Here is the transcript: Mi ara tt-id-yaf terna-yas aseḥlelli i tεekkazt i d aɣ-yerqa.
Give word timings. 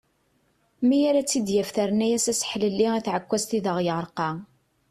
Mi 0.87 0.99
ara 1.09 1.21
tt-id-yaf 1.23 1.69
terna-yas 1.75 2.25
aseḥlelli 2.31 2.87
i 2.97 2.99
tεekkazt 3.05 3.49
i 3.57 3.59
d 3.63 3.65
aɣ-yerqa. 3.71 4.29